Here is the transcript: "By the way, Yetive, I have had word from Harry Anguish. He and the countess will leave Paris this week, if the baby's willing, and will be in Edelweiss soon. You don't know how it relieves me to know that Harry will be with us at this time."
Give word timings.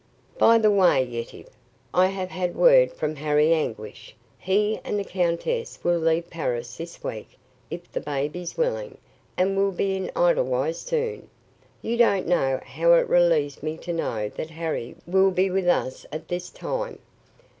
"By 0.39 0.57
the 0.57 0.71
way, 0.71 1.03
Yetive, 1.05 1.51
I 1.93 2.07
have 2.07 2.31
had 2.31 2.55
word 2.55 2.91
from 2.91 3.17
Harry 3.17 3.53
Anguish. 3.53 4.15
He 4.39 4.79
and 4.83 4.97
the 4.97 5.03
countess 5.03 5.77
will 5.83 5.99
leave 5.99 6.27
Paris 6.27 6.75
this 6.75 7.03
week, 7.03 7.37
if 7.69 7.91
the 7.91 7.99
baby's 7.99 8.57
willing, 8.57 8.97
and 9.37 9.55
will 9.55 9.71
be 9.71 9.95
in 9.95 10.09
Edelweiss 10.17 10.79
soon. 10.81 11.29
You 11.83 11.97
don't 11.97 12.25
know 12.27 12.59
how 12.65 12.93
it 12.95 13.07
relieves 13.07 13.61
me 13.61 13.77
to 13.77 13.93
know 13.93 14.29
that 14.29 14.49
Harry 14.49 14.95
will 15.05 15.29
be 15.29 15.51
with 15.51 15.67
us 15.67 16.07
at 16.11 16.29
this 16.29 16.49
time." 16.49 16.97